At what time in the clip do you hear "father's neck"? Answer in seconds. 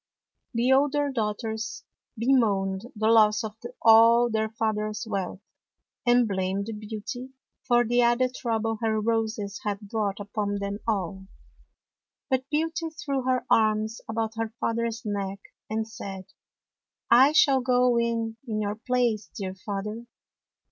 14.59-15.37